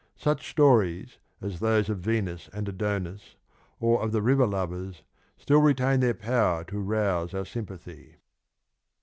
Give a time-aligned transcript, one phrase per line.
[0.17, 3.35] Such stories as those of Venus and Adonis,
[3.79, 5.03] or of the river lovers,
[5.37, 8.15] still retain their power to rouse our sympathy.